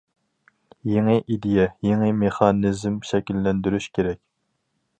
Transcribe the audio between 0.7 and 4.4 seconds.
يېڭى ئىدىيە، يېڭى مېخانىزم شەكىللەندۈرۈش كېرەك.